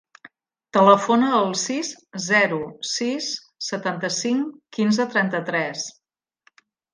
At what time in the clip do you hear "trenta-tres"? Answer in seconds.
5.17-5.87